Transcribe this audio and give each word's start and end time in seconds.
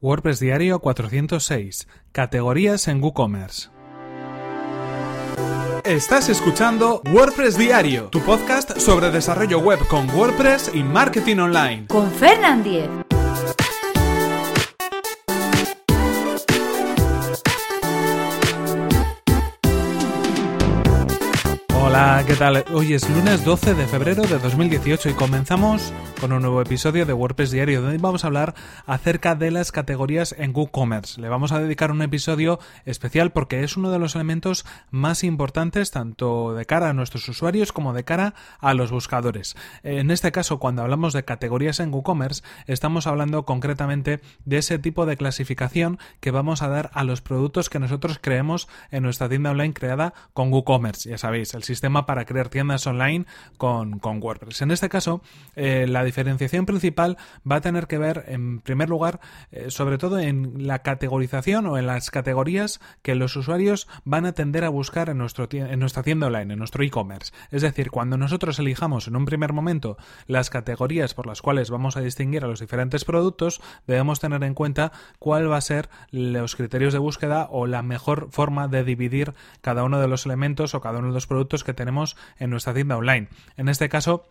WordPress 0.00 0.38
Diario 0.38 0.78
406. 0.78 1.88
Categorías 2.12 2.86
en 2.86 3.02
WooCommerce. 3.02 3.70
Estás 5.84 6.28
escuchando 6.28 7.02
WordPress 7.12 7.58
Diario, 7.58 8.04
tu 8.04 8.20
podcast 8.20 8.78
sobre 8.78 9.10
desarrollo 9.10 9.58
web 9.58 9.80
con 9.88 10.08
WordPress 10.10 10.70
y 10.72 10.84
marketing 10.84 11.38
online. 11.38 11.86
Con 11.88 12.12
Fernand 12.12 12.62
Diez. 12.62 12.88
¿Qué 22.28 22.36
tal? 22.36 22.62
Hoy 22.74 22.92
es 22.92 23.08
lunes 23.08 23.42
12 23.42 23.72
de 23.72 23.86
febrero 23.86 24.22
de 24.22 24.38
2018 24.38 25.08
y 25.08 25.12
comenzamos 25.14 25.94
con 26.20 26.30
un 26.32 26.42
nuevo 26.42 26.60
episodio 26.60 27.06
de 27.06 27.14
WordPress 27.14 27.52
Diario 27.52 27.80
donde 27.80 27.96
vamos 27.96 28.22
a 28.22 28.26
hablar 28.26 28.54
acerca 28.84 29.34
de 29.34 29.50
las 29.50 29.72
categorías 29.72 30.34
en 30.36 30.54
WooCommerce. 30.54 31.22
Le 31.22 31.30
vamos 31.30 31.52
a 31.52 31.58
dedicar 31.58 31.90
un 31.90 32.02
episodio 32.02 32.58
especial 32.84 33.32
porque 33.32 33.62
es 33.64 33.78
uno 33.78 33.90
de 33.90 33.98
los 33.98 34.14
elementos 34.14 34.66
más 34.90 35.24
importantes 35.24 35.90
tanto 35.90 36.54
de 36.54 36.66
cara 36.66 36.90
a 36.90 36.92
nuestros 36.92 37.26
usuarios 37.30 37.72
como 37.72 37.94
de 37.94 38.04
cara 38.04 38.34
a 38.60 38.74
los 38.74 38.90
buscadores. 38.90 39.56
En 39.82 40.10
este 40.10 40.30
caso, 40.30 40.58
cuando 40.58 40.82
hablamos 40.82 41.14
de 41.14 41.24
categorías 41.24 41.80
en 41.80 41.94
WooCommerce, 41.94 42.42
estamos 42.66 43.06
hablando 43.06 43.46
concretamente 43.46 44.20
de 44.44 44.58
ese 44.58 44.78
tipo 44.78 45.06
de 45.06 45.16
clasificación 45.16 45.98
que 46.20 46.30
vamos 46.30 46.60
a 46.60 46.68
dar 46.68 46.90
a 46.92 47.04
los 47.04 47.22
productos 47.22 47.70
que 47.70 47.78
nosotros 47.78 48.18
creemos 48.20 48.68
en 48.90 49.04
nuestra 49.04 49.30
tienda 49.30 49.52
online 49.52 49.72
creada 49.72 50.12
con 50.34 50.52
WooCommerce. 50.52 51.08
Ya 51.08 51.16
sabéis, 51.16 51.54
el 51.54 51.62
sistema 51.62 51.78
sistema 51.78 52.06
para 52.18 52.26
crear 52.26 52.48
tiendas 52.48 52.84
online 52.84 53.26
con, 53.58 54.00
WordPress. 54.02 54.62
En 54.62 54.72
este 54.72 54.88
caso, 54.88 55.22
eh, 55.54 55.86
la 55.88 56.02
diferenciación 56.02 56.66
principal 56.66 57.16
va 57.48 57.56
a 57.56 57.60
tener 57.60 57.86
que 57.86 57.96
ver, 57.96 58.24
en 58.26 58.58
primer 58.58 58.88
lugar, 58.88 59.20
eh, 59.52 59.70
sobre 59.70 59.98
todo 59.98 60.18
en 60.18 60.66
la 60.66 60.80
categorización 60.80 61.66
o 61.66 61.78
en 61.78 61.86
las 61.86 62.10
categorías 62.10 62.80
que 63.02 63.14
los 63.14 63.36
usuarios 63.36 63.86
van 64.04 64.26
a 64.26 64.32
tender 64.32 64.64
a 64.64 64.68
buscar 64.68 65.10
en, 65.10 65.18
nuestro, 65.18 65.46
en 65.52 65.78
nuestra 65.78 66.02
tienda 66.02 66.26
online, 66.26 66.54
en 66.54 66.58
nuestro 66.58 66.82
e-commerce. 66.82 67.32
Es 67.52 67.62
decir, 67.62 67.92
cuando 67.92 68.16
nosotros 68.16 68.58
elijamos 68.58 69.06
en 69.06 69.14
un 69.14 69.24
primer 69.24 69.52
momento 69.52 69.96
las 70.26 70.50
categorías 70.50 71.14
por 71.14 71.28
las 71.28 71.40
cuales 71.40 71.70
vamos 71.70 71.96
a 71.96 72.00
distinguir 72.00 72.42
a 72.42 72.48
los 72.48 72.58
diferentes 72.58 73.04
productos, 73.04 73.60
debemos 73.86 74.18
tener 74.18 74.42
en 74.42 74.54
cuenta 74.54 74.90
cuál 75.20 75.48
va 75.48 75.58
a 75.58 75.60
ser 75.60 75.88
los 76.10 76.56
criterios 76.56 76.92
de 76.92 76.98
búsqueda 76.98 77.46
o 77.48 77.68
la 77.68 77.82
mejor 77.82 78.26
forma 78.32 78.66
de 78.66 78.82
dividir 78.82 79.34
cada 79.60 79.84
uno 79.84 80.00
de 80.00 80.08
los 80.08 80.26
elementos 80.26 80.74
o 80.74 80.80
cada 80.80 80.98
uno 80.98 81.08
de 81.08 81.14
los 81.14 81.28
productos 81.28 81.62
que 81.62 81.74
tenemos 81.74 82.07
en 82.38 82.50
nuestra 82.50 82.74
tienda 82.74 82.96
online. 82.96 83.28
En 83.56 83.68
este 83.68 83.88
caso, 83.88 84.24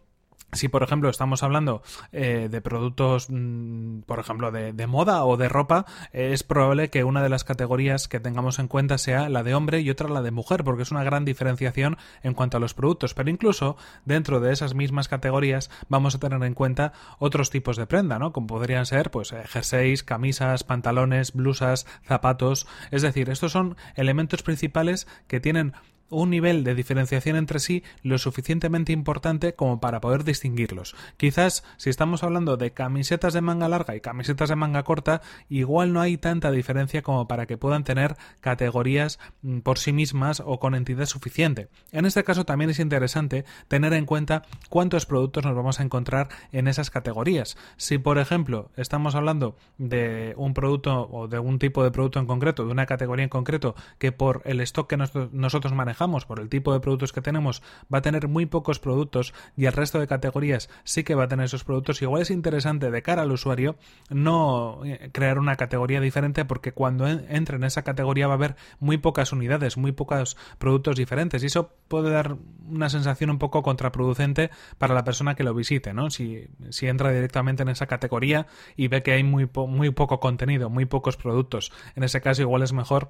si, 0.53 0.69
por 0.69 0.81
ejemplo, 0.81 1.09
estamos 1.09 1.43
hablando 1.43 1.83
eh, 2.13 2.47
de 2.49 2.61
productos, 2.61 3.27
mm, 3.29 3.99
por 4.01 4.19
ejemplo, 4.19 4.49
de, 4.49 4.87
moda 4.87 5.25
o 5.25 5.35
de 5.35 5.49
ropa, 5.49 5.85
eh, 6.13 6.31
es 6.31 6.43
probable 6.43 6.89
que 6.89 7.03
una 7.03 7.21
de 7.21 7.27
las 7.27 7.43
categorías 7.43 8.07
que 8.07 8.21
tengamos 8.21 8.57
en 8.57 8.69
cuenta 8.69 8.97
sea 8.97 9.27
la 9.27 9.43
de 9.43 9.53
hombre 9.53 9.81
y 9.81 9.89
otra 9.89 10.07
la 10.07 10.21
de 10.21 10.31
mujer, 10.31 10.63
porque 10.63 10.83
es 10.83 10.91
una 10.91 11.03
gran 11.03 11.25
diferenciación 11.25 11.97
en 12.23 12.33
cuanto 12.33 12.55
a 12.55 12.59
los 12.61 12.73
productos. 12.73 13.13
Pero 13.13 13.29
incluso 13.29 13.75
dentro 14.05 14.39
de 14.39 14.53
esas 14.53 14.73
mismas 14.73 15.09
categorías 15.09 15.69
vamos 15.89 16.15
a 16.15 16.19
tener 16.19 16.41
en 16.41 16.53
cuenta 16.53 16.93
otros 17.19 17.49
tipos 17.49 17.75
de 17.75 17.85
prenda, 17.85 18.17
¿no? 18.17 18.31
Como 18.31 18.47
podrían 18.47 18.85
ser, 18.85 19.11
pues, 19.11 19.33
eh, 19.33 19.43
jerseys, 19.47 20.03
camisas, 20.03 20.63
pantalones, 20.63 21.33
blusas, 21.33 21.85
zapatos. 22.05 22.67
Es 22.91 23.01
decir, 23.01 23.29
estos 23.29 23.51
son 23.51 23.75
elementos 23.95 24.43
principales 24.43 25.07
que 25.27 25.41
tienen 25.41 25.73
un 26.09 26.29
nivel 26.29 26.63
de 26.63 26.75
diferenciación 26.75 27.35
entre 27.35 27.59
sí 27.59 27.83
lo 28.03 28.17
suficientemente 28.17 28.93
importante 28.93 29.53
como 29.53 29.79
para 29.79 30.01
poder 30.01 30.23
distinguirlos. 30.23 30.95
Quizás 31.17 31.63
si 31.77 31.89
estamos 31.89 32.23
hablando 32.23 32.57
de 32.57 32.71
camisetas 32.71 33.33
de 33.33 33.41
manga 33.41 33.67
larga 33.67 33.95
y 33.95 34.01
camisetas 34.01 34.49
de 34.49 34.55
manga 34.55 34.83
corta, 34.83 35.21
igual 35.49 35.93
no 35.93 36.01
hay 36.01 36.17
tanta 36.17 36.51
diferencia 36.51 37.01
como 37.01 37.27
para 37.27 37.45
que 37.45 37.57
puedan 37.57 37.83
tener 37.83 38.15
categorías 38.39 39.19
mm, 39.41 39.59
por 39.59 39.79
sí 39.79 39.91
mismas 39.91 40.41
o 40.45 40.59
con 40.59 40.75
entidad 40.75 41.05
suficiente. 41.05 41.69
En 41.91 42.05
este 42.05 42.23
caso 42.23 42.45
también 42.45 42.69
es 42.69 42.79
interesante 42.79 43.45
tener 43.67 43.93
en 43.93 44.05
cuenta 44.05 44.43
cuántos 44.69 45.05
productos 45.05 45.45
nos 45.45 45.55
vamos 45.55 45.79
a 45.79 45.83
encontrar 45.83 46.29
en 46.51 46.67
esas 46.67 46.89
categorías. 46.89 47.57
Si 47.75 47.97
por 47.97 48.17
ejemplo 48.17 48.71
estamos 48.77 49.15
hablando 49.15 49.55
de 49.77 50.33
un 50.37 50.53
producto 50.53 51.09
o 51.09 51.27
de 51.27 51.39
un 51.39 51.59
tipo 51.59 51.83
de 51.83 51.91
producto 51.91 52.19
en 52.19 52.27
concreto, 52.27 52.65
de 52.65 52.71
una 52.71 52.85
categoría 52.85 53.23
en 53.23 53.29
concreto 53.29 53.75
que 53.97 54.11
por 54.11 54.41
el 54.45 54.61
stock 54.61 54.87
que 54.87 54.97
nosotros 54.97 55.73
manejamos 55.73 55.96
por 55.97 56.39
el 56.39 56.49
tipo 56.49 56.73
de 56.73 56.79
productos 56.79 57.11
que 57.11 57.21
tenemos, 57.21 57.63
va 57.93 57.99
a 57.99 58.01
tener 58.01 58.27
muy 58.27 58.45
pocos 58.45 58.79
productos 58.79 59.33
y 59.55 59.65
el 59.65 59.73
resto 59.73 59.99
de 59.99 60.07
categorías 60.07 60.69
sí 60.83 61.03
que 61.03 61.15
va 61.15 61.23
a 61.23 61.27
tener 61.27 61.45
esos 61.45 61.63
productos. 61.63 62.01
Igual 62.01 62.21
es 62.21 62.31
interesante 62.31 62.91
de 62.91 63.01
cara 63.01 63.23
al 63.23 63.31
usuario 63.31 63.77
no 64.09 64.81
eh, 64.85 65.09
crear 65.11 65.39
una 65.39 65.55
categoría 65.55 65.99
diferente 65.99 66.45
porque 66.45 66.71
cuando 66.71 67.07
entre 67.07 67.57
en 67.57 67.63
esa 67.63 67.81
categoría 67.81 68.27
va 68.27 68.33
a 68.33 68.37
haber 68.37 68.55
muy 68.79 68.97
pocas 68.97 69.31
unidades, 69.31 69.77
muy 69.77 69.91
pocos 69.91 70.37
productos 70.59 70.95
diferentes 70.95 71.41
y 71.43 71.47
eso 71.47 71.71
puede 71.87 72.11
dar 72.11 72.37
una 72.69 72.89
sensación 72.89 73.31
un 73.31 73.39
poco 73.39 73.63
contraproducente 73.63 74.51
para 74.77 74.93
la 74.93 75.03
persona 75.03 75.35
que 75.35 75.43
lo 75.43 75.53
visite, 75.53 75.93
¿no? 75.93 76.11
Si, 76.11 76.47
si 76.69 76.87
entra 76.87 77.11
directamente 77.11 77.63
en 77.63 77.69
esa 77.69 77.87
categoría 77.87 78.45
y 78.75 78.87
ve 78.87 79.01
que 79.01 79.13
hay 79.13 79.23
muy, 79.23 79.49
muy 79.67 79.89
poco 79.89 80.19
contenido, 80.19 80.69
muy 80.69 80.85
pocos 80.85 81.17
productos. 81.17 81.71
En 81.95 82.03
ese 82.03 82.21
caso 82.21 82.41
igual 82.41 82.61
es 82.61 82.73
mejor 82.73 83.09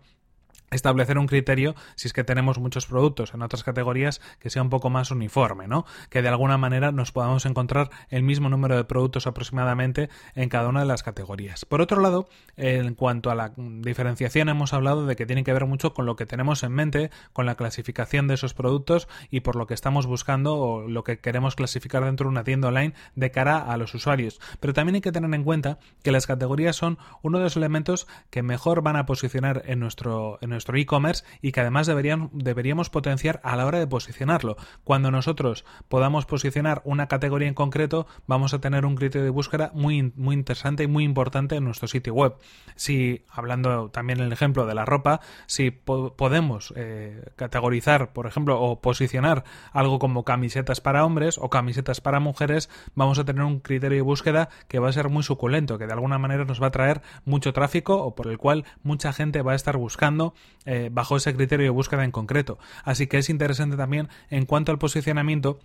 establecer 0.71 1.17
un 1.17 1.27
criterio 1.27 1.75
si 1.95 2.07
es 2.07 2.13
que 2.13 2.23
tenemos 2.23 2.59
muchos 2.59 2.85
productos 2.87 3.33
en 3.33 3.41
otras 3.41 3.63
categorías 3.63 4.21
que 4.39 4.49
sea 4.49 4.61
un 4.61 4.69
poco 4.69 4.89
más 4.89 5.11
uniforme, 5.11 5.67
¿no? 5.67 5.85
Que 6.09 6.21
de 6.21 6.29
alguna 6.29 6.57
manera 6.57 6.91
nos 6.91 7.11
podamos 7.11 7.45
encontrar 7.45 7.89
el 8.09 8.23
mismo 8.23 8.49
número 8.49 8.75
de 8.75 8.83
productos 8.83 9.27
aproximadamente 9.27 10.09
en 10.35 10.49
cada 10.49 10.69
una 10.69 10.81
de 10.81 10.85
las 10.85 11.03
categorías. 11.03 11.65
Por 11.65 11.81
otro 11.81 12.01
lado, 12.01 12.27
en 12.57 12.95
cuanto 12.95 13.29
a 13.29 13.35
la 13.35 13.53
diferenciación 13.57 14.49
hemos 14.49 14.73
hablado 14.73 15.05
de 15.05 15.15
que 15.15 15.25
tiene 15.25 15.43
que 15.43 15.53
ver 15.53 15.65
mucho 15.65 15.93
con 15.93 16.05
lo 16.05 16.15
que 16.15 16.25
tenemos 16.25 16.63
en 16.63 16.73
mente, 16.73 17.11
con 17.33 17.45
la 17.45 17.55
clasificación 17.55 18.27
de 18.27 18.33
esos 18.33 18.53
productos 18.53 19.07
y 19.29 19.41
por 19.41 19.55
lo 19.55 19.67
que 19.67 19.73
estamos 19.73 20.05
buscando 20.05 20.57
o 20.57 20.87
lo 20.87 21.03
que 21.03 21.19
queremos 21.19 21.55
clasificar 21.55 22.03
dentro 22.03 22.25
de 22.25 22.31
una 22.31 22.43
tienda 22.43 22.67
online 22.67 22.93
de 23.15 23.31
cara 23.31 23.57
a 23.59 23.77
los 23.77 23.93
usuarios. 23.93 24.39
Pero 24.59 24.73
también 24.73 24.95
hay 24.95 25.01
que 25.01 25.11
tener 25.11 25.33
en 25.33 25.43
cuenta 25.43 25.79
que 26.03 26.11
las 26.11 26.27
categorías 26.27 26.75
son 26.75 26.97
uno 27.21 27.37
de 27.37 27.45
los 27.45 27.55
elementos 27.55 28.07
que 28.29 28.43
mejor 28.43 28.81
van 28.81 28.95
a 28.95 29.05
posicionar 29.05 29.63
en 29.65 29.79
nuestro 29.79 30.39
nuestro 30.57 30.77
e-commerce 30.77 31.23
y 31.41 31.51
que 31.51 31.61
además 31.61 31.87
deberían, 31.87 32.29
deberíamos 32.33 32.89
potenciar 32.89 33.39
a 33.43 33.55
la 33.55 33.65
hora 33.65 33.79
de 33.79 33.87
posicionarlo. 33.87 34.57
Cuando 34.83 35.11
nosotros 35.11 35.65
podamos 35.87 36.25
posicionar 36.25 36.81
una 36.83 37.07
categoría 37.07 37.47
en 37.47 37.53
concreto, 37.53 38.07
vamos 38.25 38.53
a 38.53 38.59
tener 38.59 38.85
un 38.85 38.95
criterio 38.95 39.23
de 39.23 39.29
búsqueda 39.29 39.71
muy, 39.73 40.11
muy 40.15 40.35
interesante 40.35 40.83
y 40.83 40.87
muy 40.87 41.03
importante 41.03 41.55
en 41.55 41.63
nuestro 41.63 41.87
sitio 41.87 42.13
web. 42.13 42.35
Si, 42.75 43.23
hablando 43.29 43.89
también 43.89 44.19
el 44.19 44.33
ejemplo 44.33 44.65
de 44.65 44.73
la 44.73 44.85
ropa, 44.85 45.21
si 45.45 45.71
podemos 45.71 46.73
eh, 46.75 47.31
categorizar, 47.35 48.13
por 48.13 48.25
ejemplo, 48.25 48.59
o 48.59 48.81
posicionar 48.81 49.43
algo 49.71 49.99
como 49.99 50.23
camisetas 50.23 50.81
para 50.81 51.05
hombres 51.05 51.37
o 51.37 51.49
camisetas 51.49 52.01
para 52.01 52.19
mujeres, 52.19 52.69
vamos 52.95 53.19
a 53.19 53.25
tener 53.25 53.43
un 53.43 53.59
criterio 53.59 53.97
de 53.97 54.01
búsqueda 54.01 54.49
que 54.67 54.79
va 54.79 54.89
a 54.89 54.93
ser 54.93 55.09
muy 55.09 55.23
suculento, 55.23 55.77
que 55.77 55.85
de 55.85 55.93
alguna 55.93 56.17
manera 56.17 56.45
nos 56.45 56.61
va 56.61 56.67
a 56.67 56.71
traer 56.71 57.01
mucho 57.25 57.53
tráfico 57.53 58.01
o 58.03 58.15
por 58.15 58.27
el 58.27 58.37
cual 58.37 58.65
mucha 58.83 59.13
gente 59.13 59.41
va 59.41 59.51
a 59.51 59.55
estar 59.55 59.77
buscando 59.77 60.33
eh, 60.65 60.89
bajo 60.91 61.17
ese 61.17 61.33
criterio 61.35 61.65
de 61.65 61.69
búsqueda 61.71 62.03
en 62.03 62.11
concreto. 62.11 62.57
Así 62.83 63.07
que 63.07 63.17
es 63.17 63.29
interesante 63.29 63.77
también 63.77 64.09
en 64.29 64.45
cuanto 64.45 64.71
al 64.71 64.79
posicionamiento 64.79 65.59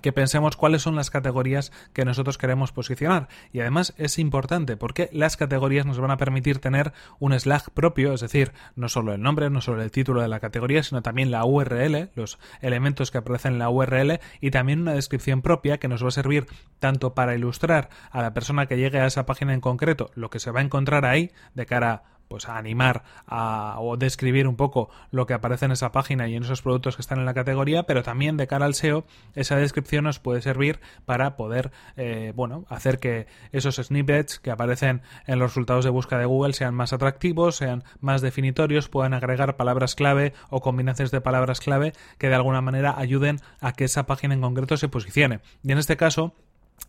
que 0.00 0.12
pensemos 0.12 0.56
cuáles 0.56 0.82
son 0.82 0.96
las 0.96 1.10
categorías 1.10 1.72
que 1.92 2.04
nosotros 2.04 2.38
queremos 2.38 2.72
posicionar. 2.72 3.28
Y 3.52 3.60
además 3.60 3.94
es 3.96 4.18
importante 4.18 4.76
porque 4.76 5.08
las 5.12 5.36
categorías 5.36 5.86
nos 5.86 5.98
van 5.98 6.10
a 6.10 6.16
permitir 6.16 6.58
tener 6.58 6.92
un 7.18 7.38
slag 7.38 7.70
propio, 7.72 8.12
es 8.12 8.20
decir, 8.20 8.52
no 8.76 8.88
solo 8.88 9.12
el 9.12 9.22
nombre, 9.22 9.50
no 9.50 9.60
solo 9.60 9.82
el 9.82 9.90
título 9.90 10.22
de 10.22 10.28
la 10.28 10.40
categoría, 10.40 10.82
sino 10.82 11.02
también 11.02 11.30
la 11.30 11.44
URL, 11.44 12.10
los 12.14 12.38
elementos 12.60 13.10
que 13.10 13.18
aparecen 13.18 13.54
en 13.54 13.58
la 13.58 13.70
URL 13.70 14.20
y 14.40 14.50
también 14.50 14.82
una 14.82 14.94
descripción 14.94 15.42
propia 15.42 15.78
que 15.78 15.88
nos 15.88 16.02
va 16.02 16.08
a 16.08 16.12
servir 16.12 16.46
tanto 16.78 17.14
para 17.14 17.34
ilustrar 17.34 17.88
a 18.10 18.22
la 18.22 18.34
persona 18.34 18.66
que 18.66 18.76
llegue 18.76 19.00
a 19.00 19.06
esa 19.06 19.26
página 19.26 19.54
en 19.54 19.60
concreto 19.60 20.10
lo 20.14 20.30
que 20.30 20.38
se 20.38 20.50
va 20.50 20.60
a 20.60 20.62
encontrar 20.62 21.04
ahí 21.04 21.32
de 21.54 21.66
cara 21.66 22.04
pues 22.28 22.48
a 22.48 22.56
animar 22.56 23.02
a, 23.26 23.76
o 23.78 23.96
describir 23.96 24.46
un 24.46 24.56
poco 24.56 24.90
lo 25.10 25.26
que 25.26 25.34
aparece 25.34 25.64
en 25.64 25.72
esa 25.72 25.92
página 25.92 26.28
y 26.28 26.36
en 26.36 26.44
esos 26.44 26.62
productos 26.62 26.96
que 26.96 27.02
están 27.02 27.18
en 27.18 27.24
la 27.24 27.34
categoría, 27.34 27.84
pero 27.84 28.02
también 28.02 28.36
de 28.36 28.46
cara 28.46 28.66
al 28.66 28.74
SEO 28.74 29.04
esa 29.34 29.56
descripción 29.56 30.04
nos 30.04 30.18
puede 30.18 30.42
servir 30.42 30.80
para 31.04 31.36
poder 31.36 31.70
eh, 31.96 32.32
bueno 32.36 32.64
hacer 32.68 32.98
que 32.98 33.26
esos 33.52 33.76
snippets 33.76 34.38
que 34.38 34.50
aparecen 34.50 35.02
en 35.26 35.38
los 35.38 35.50
resultados 35.50 35.84
de 35.84 35.90
búsqueda 35.90 36.20
de 36.20 36.26
Google 36.26 36.52
sean 36.52 36.74
más 36.74 36.92
atractivos, 36.92 37.56
sean 37.56 37.84
más 38.00 38.20
definitorios, 38.20 38.88
puedan 38.88 39.14
agregar 39.14 39.56
palabras 39.56 39.94
clave 39.94 40.32
o 40.50 40.60
combinaciones 40.60 41.10
de 41.10 41.20
palabras 41.20 41.60
clave 41.60 41.92
que 42.18 42.28
de 42.28 42.34
alguna 42.34 42.60
manera 42.60 42.94
ayuden 42.98 43.40
a 43.60 43.72
que 43.72 43.84
esa 43.84 44.06
página 44.06 44.34
en 44.34 44.40
concreto 44.40 44.76
se 44.76 44.88
posicione. 44.88 45.40
Y 45.62 45.72
en 45.72 45.78
este 45.78 45.96
caso 45.96 46.34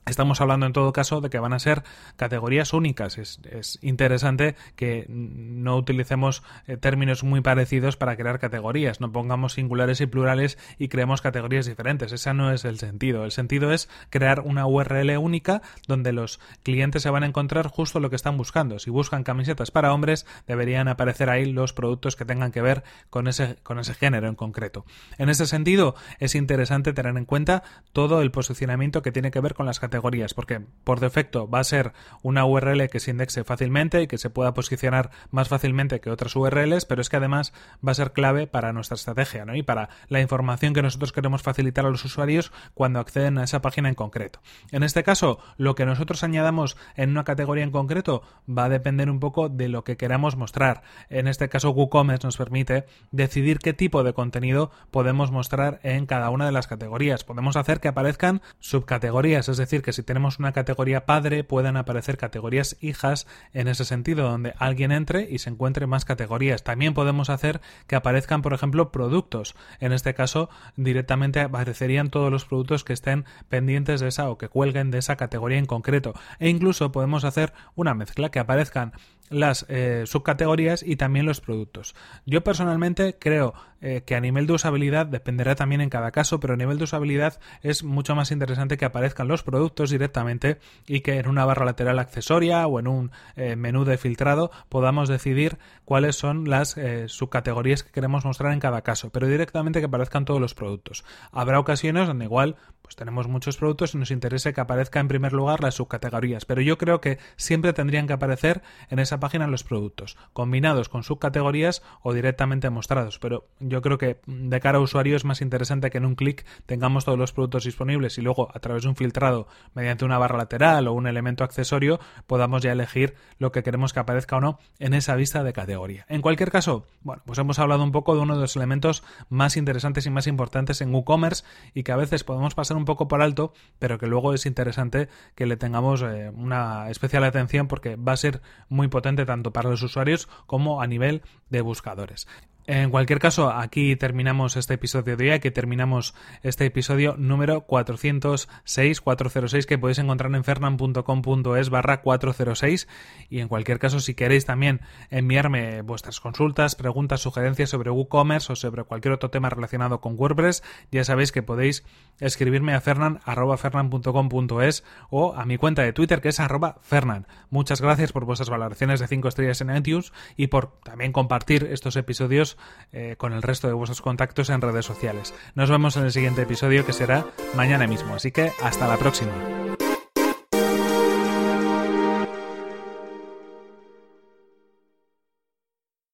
Estamos 0.09 0.41
hablando 0.41 0.65
en 0.65 0.73
todo 0.73 0.91
caso 0.91 1.21
de 1.21 1.29
que 1.29 1.37
van 1.37 1.53
a 1.53 1.59
ser 1.59 1.83
categorías 2.15 2.73
únicas. 2.73 3.19
Es, 3.19 3.77
interesante 3.81 4.55
que 4.75 5.05
no 5.07 5.77
utilicemos 5.77 6.41
eh, 6.65 6.77
términos 6.77 7.23
muy 7.23 7.41
parecidos 7.41 7.95
para 7.95 8.17
crear 8.17 8.39
categorías. 8.39 9.01
No 9.01 9.11
pongamos 9.11 9.53
singulares 9.53 10.01
y 10.01 10.07
plurales 10.07 10.57
y 10.79 10.87
creemos 10.87 11.21
categorías 11.21 11.67
diferentes. 11.67 12.11
Ese 12.11 12.33
no 12.33 12.51
es 12.51 12.65
el 12.65 12.79
sentido. 12.79 13.23
El 13.23 13.31
sentido 13.31 13.71
es 13.71 13.87
crear 14.09 14.41
una 14.41 14.65
URL 14.65 15.15
única 15.19 15.61
donde 15.87 16.11
los 16.11 16.39
clientes 16.63 17.03
se 17.03 17.11
van 17.11 17.21
a 17.21 17.27
encontrar 17.27 17.67
justo 17.67 17.99
lo 17.99 18.09
que 18.09 18.15
están 18.15 18.35
buscando. 18.35 18.79
Si 18.79 18.89
buscan 18.89 19.23
camisetas 19.23 19.69
para 19.69 19.93
hombres, 19.93 20.25
deberían 20.47 20.87
aparecer 20.87 21.29
ahí 21.29 21.45
los 21.51 21.71
productos 21.71 22.15
que 22.15 22.25
tengan 22.25 22.51
que 22.51 22.63
ver 22.63 22.83
con 23.11 23.27
ese, 23.27 23.57
con 23.61 23.77
ese 23.77 23.93
género 23.93 24.27
en 24.27 24.35
concreto. 24.35 24.85
En 25.19 25.29
ese 25.29 25.45
sentido, 25.45 25.93
es 26.17 26.33
interesante 26.33 26.93
tener 26.93 27.15
en 27.15 27.25
cuenta 27.25 27.61
todo 27.93 28.23
el 28.23 28.31
posicionamiento 28.31 29.03
que 29.03 29.11
tiene 29.11 29.29
que 29.29 29.39
ver 29.39 29.53
con 29.53 29.67
las 29.67 29.78
categorías 29.79 30.33
porque 30.33 30.61
por 30.83 30.99
defecto 30.99 31.49
va 31.49 31.59
a 31.59 31.63
ser 31.63 31.93
una 32.21 32.45
URL 32.45 32.89
que 32.89 32.99
se 32.99 33.11
indexe 33.11 33.43
fácilmente 33.43 34.01
y 34.01 34.07
que 34.07 34.17
se 34.17 34.29
pueda 34.29 34.53
posicionar 34.53 35.11
más 35.31 35.49
fácilmente 35.49 35.99
que 35.99 36.11
otras 36.11 36.35
URLs, 36.35 36.85
pero 36.85 37.01
es 37.01 37.09
que 37.09 37.17
además 37.17 37.53
va 37.85 37.91
a 37.91 37.95
ser 37.95 38.11
clave 38.11 38.47
para 38.47 38.73
nuestra 38.73 38.95
estrategia 38.95 39.45
y 39.53 39.63
para 39.63 39.89
la 40.07 40.21
información 40.21 40.73
que 40.73 40.81
nosotros 40.81 41.11
queremos 41.11 41.41
facilitar 41.41 41.85
a 41.85 41.89
los 41.89 42.03
usuarios 42.05 42.51
cuando 42.73 42.99
acceden 42.99 43.37
a 43.37 43.43
esa 43.43 43.61
página 43.61 43.89
en 43.89 43.95
concreto. 43.95 44.39
En 44.71 44.83
este 44.83 45.03
caso, 45.03 45.39
lo 45.57 45.75
que 45.75 45.85
nosotros 45.85 46.23
añadamos 46.23 46.77
en 46.95 47.11
una 47.11 47.23
categoría 47.23 47.63
en 47.63 47.71
concreto 47.71 48.23
va 48.47 48.65
a 48.65 48.69
depender 48.69 49.09
un 49.09 49.19
poco 49.19 49.49
de 49.49 49.69
lo 49.69 49.83
que 49.83 49.97
queramos 49.97 50.35
mostrar. 50.35 50.83
En 51.09 51.27
este 51.27 51.49
caso, 51.49 51.71
WooCommerce 51.71 52.27
nos 52.27 52.37
permite 52.37 52.85
decidir 53.11 53.59
qué 53.59 53.73
tipo 53.73 54.03
de 54.03 54.13
contenido 54.13 54.71
podemos 54.91 55.31
mostrar 55.31 55.79
en 55.83 56.05
cada 56.05 56.29
una 56.29 56.45
de 56.45 56.51
las 56.51 56.67
categorías. 56.67 57.23
Podemos 57.23 57.55
hacer 57.55 57.79
que 57.79 57.87
aparezcan 57.87 58.41
subcategorías, 58.59 59.49
es 59.49 59.57
decir, 59.69 59.83
que 59.83 59.93
si 59.93 60.03
tenemos 60.03 60.39
una 60.39 60.51
categoría 60.51 61.05
padre 61.05 61.43
puedan 61.43 61.77
aparecer 61.77 62.17
categorías 62.17 62.75
hijas 62.81 63.27
en 63.53 63.67
ese 63.67 63.85
sentido, 63.85 64.29
donde 64.29 64.53
alguien 64.57 64.91
entre 64.91 65.29
y 65.29 65.37
se 65.39 65.49
encuentre 65.49 65.85
más 65.87 66.05
categorías. 66.05 66.63
También 66.63 66.93
podemos 66.93 67.29
hacer 67.29 67.61
que 67.87 67.95
aparezcan, 67.95 68.41
por 68.41 68.53
ejemplo, 68.53 68.91
productos. 68.91 69.55
En 69.79 69.93
este 69.93 70.13
caso, 70.13 70.49
directamente 70.75 71.39
aparecerían 71.39 72.09
todos 72.09 72.31
los 72.31 72.45
productos 72.45 72.83
que 72.83 72.93
estén 72.93 73.25
pendientes 73.47 73.99
de 73.99 74.07
esa 74.07 74.29
o 74.29 74.37
que 74.37 74.49
cuelguen 74.49 74.91
de 74.91 74.97
esa 74.97 75.15
categoría 75.15 75.59
en 75.59 75.65
concreto. 75.65 76.13
E 76.39 76.49
incluso 76.49 76.91
podemos 76.91 77.23
hacer 77.23 77.53
una 77.75 77.93
mezcla 77.93 78.29
que 78.29 78.39
aparezcan 78.39 78.93
las 79.29 79.65
eh, 79.69 80.03
subcategorías 80.05 80.83
y 80.83 80.95
también 80.95 81.25
los 81.25 81.41
productos. 81.41 81.95
Yo 82.25 82.43
personalmente 82.43 83.17
creo 83.19 83.53
eh, 83.81 84.03
que 84.05 84.15
a 84.15 84.19
nivel 84.19 84.47
de 84.47 84.53
usabilidad 84.53 85.05
dependerá 85.05 85.55
también 85.55 85.81
en 85.81 85.89
cada 85.89 86.11
caso, 86.11 86.39
pero 86.39 86.53
a 86.53 86.57
nivel 86.57 86.77
de 86.77 86.83
usabilidad 86.83 87.39
es 87.61 87.83
mucho 87.83 88.15
más 88.15 88.31
interesante 88.31 88.77
que 88.77 88.85
aparezcan 88.85 89.27
los 89.27 89.43
productos 89.43 89.89
directamente 89.89 90.59
y 90.87 91.01
que 91.01 91.17
en 91.17 91.27
una 91.27 91.45
barra 91.45 91.65
lateral 91.65 91.99
accesoria 91.99 92.67
o 92.67 92.79
en 92.79 92.87
un 92.87 93.11
eh, 93.35 93.55
menú 93.55 93.85
de 93.85 93.97
filtrado 93.97 94.51
podamos 94.67 95.07
decidir 95.07 95.57
cuáles 95.85 96.15
son 96.15 96.49
las 96.49 96.75
subcategorías 97.07 97.83
que 97.83 97.91
queremos 97.91 98.25
mostrar 98.25 98.53
en 98.53 98.59
cada 98.59 98.81
caso, 98.81 99.09
pero 99.09 99.27
directamente 99.27 99.79
que 99.79 99.85
aparezcan 99.85 100.25
todos 100.25 100.39
los 100.39 100.53
productos. 100.53 101.03
Habrá 101.31 101.59
ocasiones 101.59 102.07
donde 102.07 102.25
igual 102.25 102.55
pues 102.89 102.95
tenemos 102.95 103.27
muchos 103.27 103.55
productos 103.55 103.93
y 103.93 103.99
nos 103.99 104.09
interesa 104.09 104.51
que 104.51 104.61
aparezca 104.61 104.99
en 104.99 105.07
primer 105.07 105.31
lugar 105.31 105.61
las 105.61 105.75
subcategorías, 105.75 106.45
pero 106.45 106.59
yo 106.59 106.79
creo 106.79 106.99
que 106.99 107.19
siempre 107.35 107.71
tendrían 107.71 108.07
que 108.07 108.13
aparecer 108.13 108.63
en 108.89 108.97
esa 108.97 109.19
página 109.19 109.45
los 109.45 109.63
productos, 109.63 110.17
combinados 110.33 110.89
con 110.89 111.03
subcategorías 111.03 111.83
o 112.01 112.15
directamente 112.15 112.71
mostrados, 112.71 113.19
pero 113.19 113.47
yo 113.59 113.83
creo 113.83 113.99
que 113.99 114.21
de 114.25 114.59
cara 114.59 114.79
a 114.79 114.81
usuario 114.81 115.15
es 115.15 115.23
más 115.23 115.41
interesante 115.41 115.91
que 115.91 115.99
en 115.99 116.05
un 116.05 116.15
clic 116.15 116.47
tengamos 116.65 117.05
todos 117.05 117.19
los 117.19 117.31
productos 117.31 117.65
disponibles 117.65 118.17
y 118.17 118.23
luego 118.23 118.49
a 118.55 118.59
través 118.59 118.81
de 118.81 118.89
un 118.89 118.95
filtrado 118.95 119.47
mediante 119.75 120.03
una 120.03 120.17
barra 120.17 120.39
lateral 120.39 120.87
o 120.87 120.93
un 120.93 121.05
elemento 121.05 121.43
accesorio 121.43 121.99
podamos 122.25 122.63
ya 122.63 122.71
elegir 122.71 123.13
lo 123.37 123.51
que 123.51 123.61
queremos 123.61 123.93
que 123.93 123.99
aparezca 123.99 124.37
o 124.37 124.41
no 124.41 124.57
en 124.79 124.95
esa 124.95 125.13
vista 125.13 125.43
de 125.43 125.53
categoría. 125.53 126.07
En 126.09 126.23
cualquier 126.23 126.49
caso, 126.49 126.87
bueno, 127.01 127.21
pues 127.23 127.37
hemos 127.37 127.59
hablado 127.59 127.83
un 127.83 127.91
poco 127.91 128.15
de 128.15 128.21
uno 128.21 128.33
de 128.33 128.41
los 128.41 128.55
elementos 128.55 129.03
más 129.29 129.57
interesantes 129.57 130.07
y 130.07 130.09
más 130.09 130.25
importantes 130.25 130.81
en 130.81 130.91
WooCommerce 130.91 131.43
y 131.75 131.83
que 131.83 131.91
a 131.91 131.95
veces 131.95 132.23
podemos 132.23 132.55
pasar 132.55 132.78
un 132.79 132.85
poco 132.85 133.07
por 133.07 133.21
alto, 133.21 133.53
pero 133.77 133.99
que 133.99 134.07
luego 134.07 134.33
es 134.33 134.45
interesante 134.45 135.09
que 135.35 135.45
le 135.45 135.57
tengamos 135.57 136.01
eh, 136.01 136.31
una 136.35 136.89
especial 136.89 137.23
atención 137.23 137.67
porque 137.67 137.95
va 137.95 138.13
a 138.13 138.17
ser 138.17 138.41
muy 138.67 138.87
potente 138.87 139.25
tanto 139.25 139.51
para 139.53 139.69
los 139.69 139.83
usuarios 139.83 140.27
como 140.47 140.81
a 140.81 140.87
nivel 140.87 141.21
de 141.49 141.61
buscadores. 141.61 142.27
En 142.71 142.91
cualquier 142.91 143.17
caso, 143.17 143.49
aquí 143.49 143.95
terminamos 143.95 144.55
este 144.55 144.75
episodio 144.75 145.17
de 145.17 145.23
hoy, 145.23 145.31
aquí 145.31 145.49
terminamos 145.49 146.13
este 146.43 146.67
episodio 146.67 147.15
número 147.17 147.61
406, 147.61 149.01
406 149.01 149.65
que 149.65 149.79
podéis 149.79 149.97
encontrar 149.97 150.35
en 150.35 150.43
fernan.com.es 150.43 151.71
barra 151.71 152.03
406 152.03 152.87
y 153.27 153.39
en 153.39 153.47
cualquier 153.47 153.79
caso, 153.79 153.99
si 153.99 154.13
queréis 154.13 154.45
también 154.45 154.81
enviarme 155.09 155.81
vuestras 155.81 156.19
consultas, 156.19 156.75
preguntas, 156.75 157.21
sugerencias 157.21 157.71
sobre 157.71 157.89
WooCommerce 157.89 158.53
o 158.53 158.55
sobre 158.55 158.83
cualquier 158.83 159.15
otro 159.15 159.31
tema 159.31 159.49
relacionado 159.49 159.99
con 159.99 160.13
WordPress, 160.15 160.61
ya 160.91 161.03
sabéis 161.03 161.31
que 161.31 161.41
podéis 161.41 161.83
escribirme 162.19 162.75
a 162.75 162.81
fernan.fernan.com.es 162.81 164.83
o 165.09 165.33
a 165.33 165.43
mi 165.45 165.57
cuenta 165.57 165.81
de 165.81 165.91
Twitter 165.91 166.21
que 166.21 166.29
es 166.29 166.39
arroba 166.39 166.77
fernan. 166.83 167.25
Muchas 167.49 167.81
gracias 167.81 168.11
por 168.11 168.25
vuestras 168.25 168.51
valoraciones 168.51 168.99
de 168.99 169.07
5 169.07 169.27
estrellas 169.27 169.59
en 169.61 169.75
iTunes 169.75 170.13
y 170.37 170.45
por 170.47 170.79
también 170.83 171.13
compartir 171.13 171.67
estos 171.71 171.95
episodios 171.95 172.58
eh, 172.91 173.15
con 173.17 173.33
el 173.33 173.41
resto 173.41 173.67
de 173.67 173.73
vuestros 173.73 174.01
contactos 174.01 174.49
en 174.49 174.61
redes 174.61 174.85
sociales. 174.85 175.33
Nos 175.55 175.69
vemos 175.69 175.97
en 175.97 176.05
el 176.05 176.11
siguiente 176.11 176.41
episodio 176.41 176.85
que 176.85 176.93
será 176.93 177.25
mañana 177.55 177.87
mismo, 177.87 178.15
así 178.15 178.31
que 178.31 178.51
hasta 178.61 178.87
la 178.87 178.97
próxima. 178.97 179.31